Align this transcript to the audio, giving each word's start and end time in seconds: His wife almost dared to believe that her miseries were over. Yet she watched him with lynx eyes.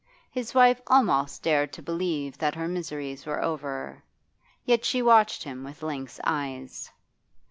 His 0.31 0.55
wife 0.55 0.81
almost 0.87 1.43
dared 1.43 1.71
to 1.73 1.83
believe 1.83 2.35
that 2.39 2.55
her 2.55 2.67
miseries 2.67 3.27
were 3.27 3.39
over. 3.39 4.01
Yet 4.65 4.83
she 4.83 5.03
watched 5.03 5.43
him 5.43 5.63
with 5.63 5.83
lynx 5.83 6.19
eyes. 6.23 6.89